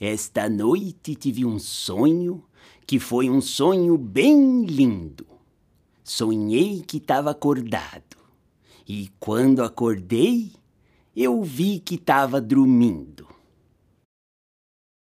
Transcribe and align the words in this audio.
Esta 0.00 0.48
noite 0.48 1.14
tive 1.14 1.44
um 1.44 1.58
sonho 1.58 2.44
que 2.86 2.98
foi 2.98 3.30
um 3.30 3.40
sonho 3.40 3.96
bem 3.96 4.64
lindo. 4.64 5.26
Sonhei 6.04 6.82
que 6.86 6.98
estava 6.98 7.30
acordado 7.30 8.16
e 8.88 9.10
quando 9.18 9.64
acordei, 9.64 10.52
eu 11.16 11.42
vi 11.42 11.80
que 11.80 11.96
estava 11.96 12.40
dormindo. 12.40 13.25